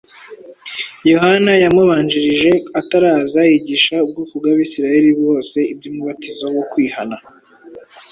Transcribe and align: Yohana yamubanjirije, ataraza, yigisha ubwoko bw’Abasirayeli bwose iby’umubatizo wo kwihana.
Yohana 1.11 1.51
yamubanjirije, 1.63 2.51
ataraza, 2.79 3.39
yigisha 3.51 3.95
ubwoko 4.05 4.33
bw’Abasirayeli 4.39 5.09
bwose 5.19 5.57
iby’umubatizo 5.73 6.45
wo 6.55 6.63
kwihana. 6.71 7.15